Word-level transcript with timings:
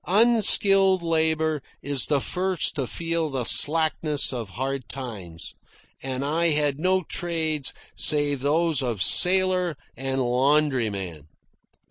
Unskilled 0.07 1.03
labour 1.03 1.61
is 1.83 2.07
the 2.07 2.19
first 2.19 2.73
to 2.73 2.87
feel 2.87 3.29
the 3.29 3.43
slackness 3.43 4.33
of 4.33 4.49
hard 4.49 4.89
times, 4.89 5.53
and 6.01 6.25
I 6.25 6.49
had 6.49 6.79
no 6.79 7.03
trades 7.03 7.71
save 7.95 8.39
those 8.41 8.81
of 8.81 9.03
sailor 9.03 9.77
and 9.95 10.19
laundryman. 10.23 11.27